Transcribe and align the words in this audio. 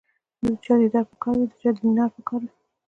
د 0.43 0.45
چا 0.63 0.73
دیدار 0.81 1.05
په 1.09 1.15
کار 1.21 1.33
وي 1.35 1.45
او 1.47 1.49
د 1.51 1.53
چا 1.61 1.69
دینار 1.77 2.09
په 2.15 2.21
کار 2.27 2.41
وي. 2.43 2.51